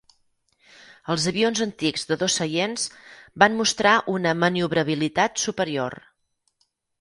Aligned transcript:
Els 1.15 1.25
avions 1.31 1.59
antics 1.65 2.07
de 2.11 2.17
dos 2.23 2.37
seients 2.41 2.85
van 3.45 3.59
mostrar 3.59 3.93
una 4.15 4.33
maniobrabilitat 4.45 5.45
superior. 5.45 6.01